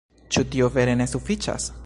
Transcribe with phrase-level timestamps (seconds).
[0.37, 1.73] Ĉu tio vere ne sufiĉas?